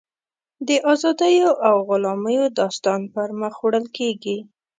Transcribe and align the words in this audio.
د 0.67 0.69
ازادیو 0.91 1.51
او 1.67 1.75
غلامیو 1.87 2.45
داستان 2.59 3.01
پر 3.13 3.29
مخ 3.39 3.55
وړل 3.63 3.85
کېږي. 3.97 4.37